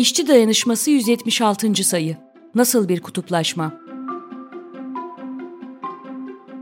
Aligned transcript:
İşçi 0.00 0.28
Dayanışması 0.28 0.90
176. 0.90 1.84
sayı. 1.84 2.16
Nasıl 2.54 2.88
bir 2.88 3.00
kutuplaşma? 3.00 3.80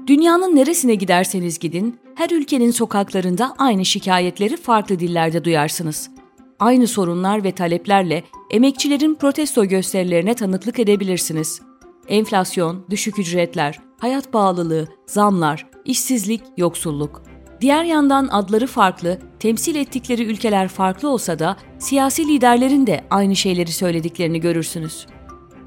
Dünyanın 0.07 0.57
neresine 0.57 0.95
giderseniz 0.95 1.59
gidin, 1.59 2.01
her 2.15 2.31
ülkenin 2.31 2.71
sokaklarında 2.71 3.55
aynı 3.59 3.85
şikayetleri 3.85 4.57
farklı 4.57 4.99
dillerde 4.99 5.45
duyarsınız. 5.45 6.11
Aynı 6.59 6.87
sorunlar 6.87 7.45
ve 7.45 7.53
taleplerle 7.53 8.25
emekçilerin 8.51 9.15
protesto 9.15 9.65
gösterilerine 9.65 10.35
tanıklık 10.35 10.79
edebilirsiniz. 10.79 11.61
Enflasyon, 12.09 12.87
düşük 12.91 13.19
ücretler, 13.19 13.79
hayat 13.99 14.33
bağlılığı, 14.33 14.89
zamlar, 15.07 15.67
işsizlik, 15.85 16.43
yoksulluk. 16.57 17.23
Diğer 17.61 17.85
yandan 17.85 18.29
adları 18.29 18.67
farklı, 18.67 19.19
temsil 19.41 19.77
ettikleri 19.77 20.25
ülkeler 20.25 20.69
farklı 20.69 21.09
olsa 21.09 21.39
da 21.39 21.57
siyasi 21.79 22.29
liderlerin 22.29 22.87
de 22.87 23.05
aynı 23.11 23.37
şeyleri 23.37 23.73
söylediklerini 23.73 24.41
görürsünüz. 24.41 25.07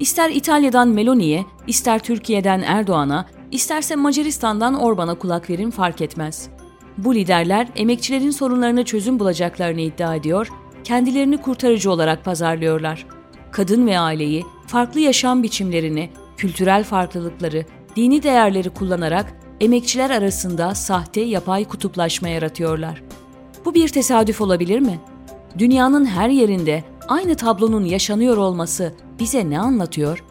İster 0.00 0.30
İtalya'dan 0.30 0.88
Meloni'ye, 0.88 1.44
ister 1.66 1.98
Türkiye'den 1.98 2.62
Erdoğan'a, 2.66 3.26
isterse 3.50 3.96
Macaristan'dan 3.96 4.74
Orban'a 4.74 5.14
kulak 5.14 5.50
verin 5.50 5.70
fark 5.70 6.00
etmez. 6.00 6.48
Bu 6.98 7.14
liderler 7.14 7.68
emekçilerin 7.76 8.30
sorunlarına 8.30 8.84
çözüm 8.84 9.18
bulacaklarını 9.18 9.80
iddia 9.80 10.14
ediyor, 10.14 10.48
kendilerini 10.84 11.36
kurtarıcı 11.36 11.90
olarak 11.90 12.24
pazarlıyorlar. 12.24 13.06
Kadın 13.50 13.86
ve 13.86 13.98
aileyi, 13.98 14.44
farklı 14.66 15.00
yaşam 15.00 15.42
biçimlerini, 15.42 16.10
kültürel 16.36 16.84
farklılıkları, 16.84 17.64
dini 17.96 18.22
değerleri 18.22 18.70
kullanarak 18.70 19.41
emekçiler 19.62 20.10
arasında 20.10 20.74
sahte 20.74 21.20
yapay 21.20 21.64
kutuplaşma 21.64 22.28
yaratıyorlar. 22.28 23.02
Bu 23.64 23.74
bir 23.74 23.88
tesadüf 23.88 24.40
olabilir 24.40 24.80
mi? 24.80 25.00
Dünyanın 25.58 26.04
her 26.04 26.28
yerinde 26.28 26.84
aynı 27.08 27.34
tablonun 27.34 27.84
yaşanıyor 27.84 28.36
olması 28.36 28.92
bize 29.18 29.50
ne 29.50 29.58
anlatıyor? 29.58 30.24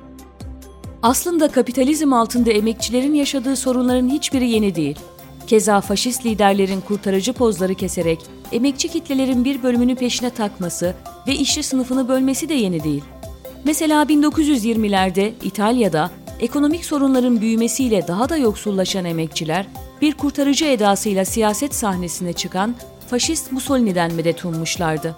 Aslında 1.04 1.48
kapitalizm 1.48 2.14
altında 2.14 2.52
emekçilerin 2.52 3.14
yaşadığı 3.14 3.56
sorunların 3.56 4.10
hiçbiri 4.10 4.50
yeni 4.50 4.76
değil. 4.76 5.00
Keza 5.48 5.82
faşist 5.82 6.26
liderlerin 6.26 6.82
kurtarıcı 6.82 7.34
pozları 7.34 7.76
keserek 7.76 8.20
emekçi 8.52 8.88
kitlelerin 8.88 9.46
bir 9.46 9.64
bölümünü 9.64 9.96
peşine 9.96 10.30
takması 10.30 10.96
ve 11.28 11.36
işçi 11.36 11.64
sınıfını 11.64 12.08
bölmesi 12.08 12.50
de 12.50 12.54
yeni 12.54 12.84
değil. 12.84 13.04
Mesela 13.64 14.04
1920'lerde 14.04 15.32
İtalya'da 15.44 16.12
ekonomik 16.42 16.86
sorunların 16.86 17.42
büyümesiyle 17.42 18.08
daha 18.08 18.30
da 18.30 18.38
yoksullaşan 18.38 19.06
emekçiler, 19.06 19.68
bir 20.02 20.14
kurtarıcı 20.14 20.66
edasıyla 20.66 21.26
siyaset 21.26 21.76
sahnesine 21.76 22.34
çıkan 22.34 22.76
faşist 23.08 23.52
Mussolini'den 23.52 24.14
medet 24.14 24.46
ummuşlardı. 24.46 25.16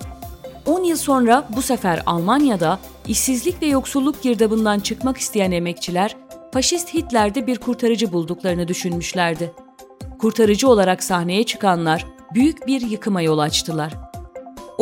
10 0.66 0.84
yıl 0.84 0.98
sonra 0.98 1.48
bu 1.56 1.62
sefer 1.62 2.04
Almanya'da 2.06 2.80
işsizlik 3.08 3.62
ve 3.62 3.66
yoksulluk 3.66 4.24
girdabından 4.24 4.80
çıkmak 4.80 5.18
isteyen 5.18 5.52
emekçiler, 5.52 6.16
faşist 6.54 6.94
Hitler'de 6.94 7.48
bir 7.48 7.58
kurtarıcı 7.58 8.12
bulduklarını 8.12 8.68
düşünmüşlerdi. 8.68 9.52
Kurtarıcı 10.20 10.70
olarak 10.70 11.04
sahneye 11.04 11.44
çıkanlar 11.44 12.06
büyük 12.34 12.68
bir 12.68 12.82
yıkıma 12.82 13.22
yol 13.22 13.38
açtılar. 13.38 14.13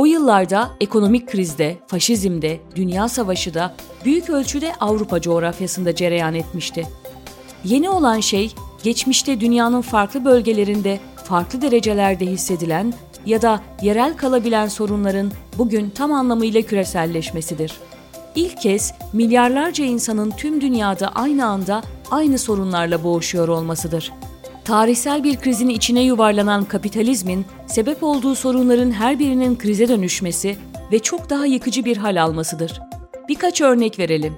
O 0.02 0.06
yıllarda 0.06 0.70
ekonomik 0.80 1.28
krizde, 1.32 1.78
faşizmde, 1.88 2.60
dünya 2.76 3.10
savaşı 3.10 3.54
da 3.54 3.76
büyük 4.06 4.30
ölçüde 4.30 4.74
Avrupa 4.80 5.22
coğrafyasında 5.22 5.96
cereyan 5.96 6.34
etmişti. 6.34 6.88
Yeni 7.64 7.90
olan 7.90 8.20
şey, 8.20 8.54
geçmişte 8.84 9.40
dünyanın 9.40 9.82
farklı 9.82 10.26
bölgelerinde 10.26 11.00
farklı 11.24 11.62
derecelerde 11.62 12.26
hissedilen 12.26 12.94
ya 13.26 13.42
da 13.42 13.62
yerel 13.82 14.18
kalabilen 14.18 14.68
sorunların 14.68 15.32
bugün 15.58 15.90
tam 15.90 16.12
anlamıyla 16.12 16.62
küreselleşmesidir. 16.62 17.74
İlk 18.36 18.62
kez 18.62 18.94
milyarlarca 19.14 19.86
insanın 19.86 20.31
tüm 20.31 20.62
dünyada 20.62 21.08
aynı 21.08 21.46
anda 21.46 21.81
aynı 22.12 22.38
sorunlarla 22.38 23.04
boğuşuyor 23.04 23.48
olmasıdır. 23.48 24.12
Tarihsel 24.72 25.24
bir 25.24 25.38
krizin 25.38 25.70
içine 25.70 26.02
yuvarlanan 26.02 26.66
kapitalizmin 26.66 27.46
sebep 27.68 28.04
olduğu 28.04 28.36
sorunların 28.36 28.92
her 28.92 29.20
birinin 29.20 29.58
krize 29.58 29.88
dönüşmesi 29.88 30.58
ve 30.92 31.00
çok 31.00 31.30
daha 31.30 31.46
yıkıcı 31.46 31.86
bir 31.86 31.98
hal 31.98 32.24
almasıdır. 32.24 32.81
Birkaç 33.30 33.62
örnek 33.62 34.00
verelim. 34.00 34.34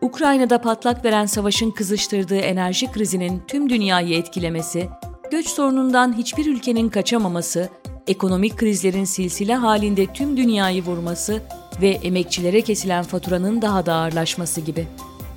Ukrayna'da 0.00 0.60
patlak 0.60 1.04
veren 1.04 1.26
savaşın 1.26 1.70
kızıştırdığı 1.70 2.38
enerji 2.38 2.92
krizinin 2.92 3.42
tüm 3.48 3.70
dünyayı 3.70 4.18
etkilemesi, 4.18 4.88
göç 5.30 5.48
sorunundan 5.48 6.18
hiçbir 6.18 6.46
ülkenin 6.46 6.88
kaçamaması, 6.88 7.68
ekonomik 8.06 8.56
krizlerin 8.56 9.04
silsile 9.04 9.54
halinde 9.54 10.06
tüm 10.06 10.36
dünyayı 10.36 10.82
vurması 10.82 11.42
ve 11.80 11.88
emekçilere 11.88 12.60
kesilen 12.60 13.04
faturanın 13.04 13.62
daha 13.62 13.86
da 13.86 13.94
ağırlaşması 13.94 14.60
gibi. 14.60 14.86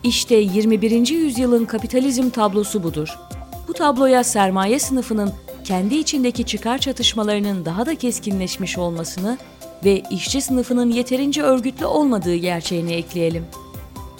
İşte 0.03 0.35
21. 0.35 1.07
yüzyılın 1.07 1.65
kapitalizm 1.65 2.29
tablosu 2.29 2.83
budur. 2.83 3.17
Bu 3.69 3.73
tabloya 3.73 4.23
sermaye 4.23 4.79
sınıfının 4.79 5.31
kendi 5.63 5.95
içindeki 5.95 6.45
çıkar 6.45 6.77
çatışmalarının 6.77 7.65
daha 7.65 7.85
da 7.85 7.95
keskinleşmiş 7.95 8.77
olmasını 8.77 9.37
ve 9.85 10.03
işçi 10.11 10.41
sınıfının 10.41 10.91
yeterince 10.91 11.41
örgütlü 11.41 11.85
olmadığı 11.85 12.35
gerçeğini 12.35 12.93
ekleyelim. 12.93 13.45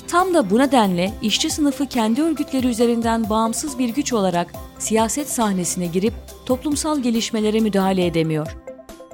Tam 0.08 0.34
da 0.34 0.50
bu 0.50 0.60
nedenle 0.60 1.14
işçi 1.22 1.50
sınıfı 1.50 1.86
kendi 1.86 2.22
örgütleri 2.22 2.68
üzerinden 2.68 3.30
bağımsız 3.30 3.80
bir 3.80 3.90
güç 3.90 4.14
olarak 4.14 4.54
siyaset 4.80 5.30
sahnesine 5.30 5.88
girip 5.88 6.14
toplumsal 6.46 7.00
gelişmelere 7.00 7.60
müdahale 7.60 8.06
edemiyor. 8.06 8.58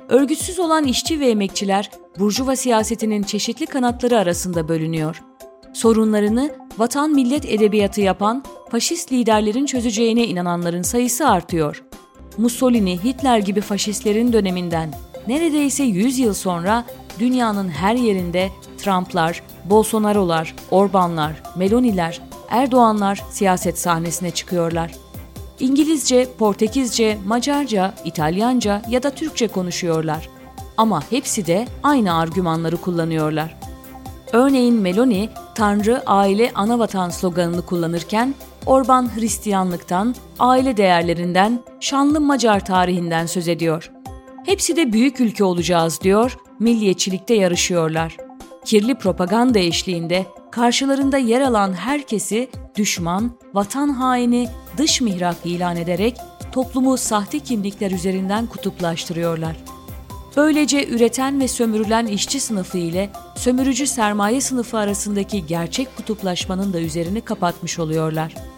Örgütsüz 0.10 0.60
olan 0.60 0.84
işçi 0.86 1.20
ve 1.20 1.30
emekçiler 1.30 1.92
burjuva 2.20 2.56
siyasetinin 2.56 3.24
çeşitli 3.24 3.66
kanatları 3.66 4.20
arasında 4.20 4.68
bölünüyor. 4.68 5.24
Sorunlarını 5.74 6.56
vatan 6.78 7.12
millet 7.12 7.46
edebiyatı 7.46 8.02
yapan 8.02 8.44
faşist 8.76 9.12
liderlerin 9.12 9.66
çözeceğine 9.66 10.28
inananların 10.28 10.82
sayısı 10.82 11.30
artıyor. 11.30 11.84
Mussolini, 12.38 13.04
Hitler 13.04 13.38
gibi 13.38 13.62
faşistlerin 13.62 14.34
döneminden 14.34 14.94
neredeyse 15.28 15.84
100 15.84 16.20
yıl 16.20 16.34
sonra 16.34 16.86
dünyanın 17.20 17.70
her 17.70 17.96
yerinde 17.96 18.50
Trump'lar, 18.78 19.44
Bolsonaro'lar, 19.66 20.56
Orban'lar, 20.72 21.44
Meloni'ler, 21.56 22.22
Erdoğan'lar 22.50 23.24
siyaset 23.32 23.80
sahnesine 23.80 24.32
çıkıyorlar. 24.32 24.92
İngilizce, 25.60 26.28
Portekizce, 26.38 27.18
Macarca, 27.26 27.94
İtalyanca 28.06 28.82
ya 28.90 29.04
da 29.04 29.10
Türkçe 29.10 29.48
konuşuyorlar. 29.48 30.30
Ama 30.78 31.04
hepsi 31.10 31.48
de 31.48 31.68
aynı 31.84 32.18
argümanları 32.18 32.78
kullanıyorlar. 32.78 33.56
Örneğin 34.34 34.76
Meloni, 34.76 35.30
Tanrı, 35.56 36.04
aile, 36.06 36.52
anavatan 36.56 37.10
sloganını 37.10 37.62
kullanırken 37.62 38.36
Orban 38.66 39.18
Hristiyanlıktan, 39.18 40.16
aile 40.40 40.78
değerlerinden, 40.78 41.60
şanlı 41.80 42.22
Macar 42.22 42.66
tarihinden 42.66 43.26
söz 43.26 43.48
ediyor. 43.48 43.92
Hepsi 44.46 44.76
de 44.76 44.94
büyük 44.94 45.20
ülke 45.20 45.44
olacağız 45.44 46.02
diyor, 46.02 46.38
milliyetçilikte 46.60 47.34
yarışıyorlar. 47.34 48.18
Kirli 48.66 48.96
propaganda 48.96 49.60
eşliğinde 49.60 50.26
karşılarında 50.52 51.18
yer 51.18 51.42
alan 51.42 51.74
herkesi 51.74 52.50
düşman, 52.78 53.32
vatan 53.54 53.90
haini, 53.90 54.50
dış 54.78 55.02
mihrak 55.02 55.36
ilan 55.44 55.78
ederek 55.78 56.18
toplumu 56.52 56.98
sahte 56.98 57.40
kimlikler 57.40 57.92
üzerinden 57.92 58.46
kutuplaştırıyorlar. 58.46 59.56
Böylece 60.38 60.88
üreten 60.88 61.40
ve 61.40 61.48
sömürülen 61.48 62.06
işçi 62.06 62.40
sınıfı 62.40 62.78
ile 62.78 63.10
sömürücü 63.36 63.88
sermaye 63.88 64.42
sınıfı 64.42 64.78
arasındaki 64.78 65.46
gerçek 65.46 65.98
kutuplaşmanın 65.98 66.74
da 66.74 66.80
üzerini 66.80 67.22
kapatmış 67.22 67.80
oluyorlar. 67.80 68.55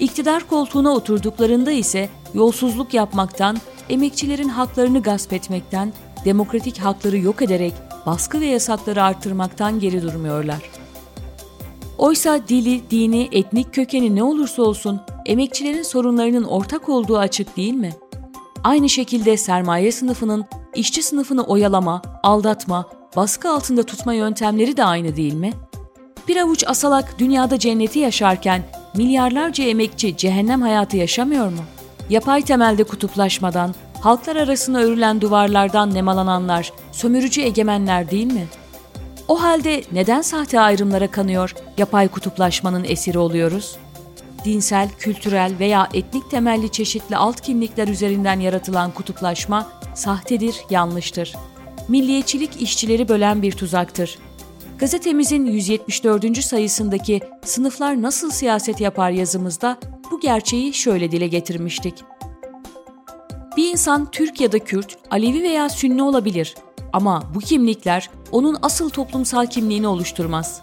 İktidar 0.00 0.48
koltuğuna 0.48 0.90
oturduklarında 0.90 1.72
ise 1.72 2.08
yolsuzluk 2.34 2.94
yapmaktan, 2.94 3.56
emekçilerin 3.88 4.48
haklarını 4.48 5.02
gasp 5.02 5.32
etmekten, 5.32 5.92
demokratik 6.24 6.78
hakları 6.78 7.18
yok 7.18 7.42
ederek 7.42 7.74
baskı 8.06 8.40
ve 8.40 8.46
yasakları 8.46 9.02
artırmaktan 9.02 9.80
geri 9.80 10.02
durmuyorlar. 10.02 10.70
Oysa 11.98 12.48
dili, 12.48 12.90
dini, 12.90 13.28
etnik 13.32 13.74
kökeni 13.74 14.16
ne 14.16 14.22
olursa 14.22 14.62
olsun 14.62 15.00
emekçilerin 15.26 15.82
sorunlarının 15.82 16.44
ortak 16.44 16.88
olduğu 16.88 17.18
açık 17.18 17.56
değil 17.56 17.74
mi? 17.74 17.92
Aynı 18.64 18.88
şekilde 18.88 19.36
sermaye 19.36 19.92
sınıfının 19.92 20.44
işçi 20.74 21.02
sınıfını 21.02 21.42
oyalama, 21.42 22.02
aldatma, 22.22 22.88
baskı 23.16 23.50
altında 23.50 23.82
tutma 23.82 24.14
yöntemleri 24.14 24.76
de 24.76 24.84
aynı 24.84 25.16
değil 25.16 25.34
mi? 25.34 25.52
Bir 26.28 26.36
avuç 26.36 26.64
asalak 26.66 27.18
dünyada 27.18 27.58
cenneti 27.58 27.98
yaşarken 27.98 28.62
milyarlarca 28.94 29.64
emekçi 29.64 30.16
cehennem 30.16 30.62
hayatı 30.62 30.96
yaşamıyor 30.96 31.48
mu? 31.48 31.60
Yapay 32.10 32.42
temelde 32.42 32.84
kutuplaşmadan, 32.84 33.74
halklar 34.00 34.36
arasına 34.36 34.78
örülen 34.78 35.20
duvarlardan 35.20 35.94
nemalananlar, 35.94 36.72
sömürücü 36.92 37.40
egemenler 37.40 38.10
değil 38.10 38.32
mi? 38.32 38.46
O 39.28 39.42
halde 39.42 39.82
neden 39.92 40.22
sahte 40.22 40.60
ayrımlara 40.60 41.10
kanıyor, 41.10 41.54
yapay 41.78 42.08
kutuplaşmanın 42.08 42.84
esiri 42.84 43.18
oluyoruz? 43.18 43.76
Dinsel, 44.44 44.88
kültürel 44.98 45.52
veya 45.58 45.88
etnik 45.94 46.30
temelli 46.30 46.72
çeşitli 46.72 47.16
alt 47.16 47.40
kimlikler 47.40 47.88
üzerinden 47.88 48.40
yaratılan 48.40 48.90
kutuplaşma 48.90 49.68
sahtedir, 49.94 50.56
yanlıştır. 50.70 51.34
Milliyetçilik 51.88 52.62
işçileri 52.62 53.08
bölen 53.08 53.42
bir 53.42 53.52
tuzaktır. 53.52 54.18
Gazetemizin 54.80 55.46
174. 55.46 56.44
sayısındaki 56.44 57.20
Sınıflar 57.44 58.02
Nasıl 58.02 58.30
Siyaset 58.30 58.80
Yapar 58.80 59.10
yazımızda 59.10 59.76
bu 60.10 60.20
gerçeği 60.20 60.74
şöyle 60.74 61.12
dile 61.12 61.26
getirmiştik. 61.26 61.94
Bir 63.56 63.70
insan 63.72 64.10
Türk 64.10 64.40
ya 64.40 64.52
da 64.52 64.58
Kürt, 64.58 64.96
Alevi 65.10 65.42
veya 65.42 65.68
Sünni 65.68 66.02
olabilir 66.02 66.54
ama 66.92 67.22
bu 67.34 67.38
kimlikler 67.38 68.10
onun 68.32 68.56
asıl 68.62 68.90
toplumsal 68.90 69.46
kimliğini 69.46 69.88
oluşturmaz. 69.88 70.62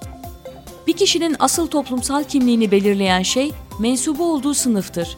Bir 0.87 0.93
kişinin 0.93 1.35
asıl 1.39 1.67
toplumsal 1.67 2.23
kimliğini 2.23 2.71
belirleyen 2.71 3.21
şey 3.21 3.51
mensubu 3.79 4.31
olduğu 4.31 4.53
sınıftır. 4.53 5.17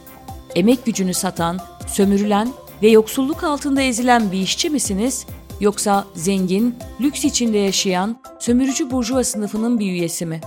Emek 0.54 0.84
gücünü 0.84 1.14
satan, 1.14 1.60
sömürülen 1.88 2.48
ve 2.82 2.88
yoksulluk 2.90 3.44
altında 3.44 3.82
ezilen 3.82 4.32
bir 4.32 4.38
işçi 4.38 4.70
misiniz 4.70 5.26
yoksa 5.60 6.04
zengin, 6.14 6.74
lüks 7.00 7.24
içinde 7.24 7.58
yaşayan 7.58 8.16
sömürücü 8.38 8.90
burjuva 8.90 9.24
sınıfının 9.24 9.78
bir 9.78 9.86
üyesi 9.86 10.26
mi? 10.26 10.40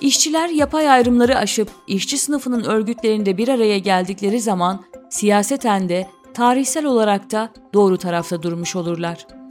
İşçiler 0.00 0.48
yapay 0.48 0.88
ayrımları 0.88 1.38
aşıp 1.38 1.68
işçi 1.86 2.18
sınıfının 2.18 2.64
örgütlerinde 2.64 3.38
bir 3.38 3.48
araya 3.48 3.78
geldikleri 3.78 4.40
zaman 4.40 4.84
siyaseten 5.10 5.88
de 5.88 6.08
tarihsel 6.34 6.84
olarak 6.84 7.30
da 7.30 7.52
doğru 7.74 7.98
tarafta 7.98 8.42
durmuş 8.42 8.76
olurlar.'' 8.76 9.43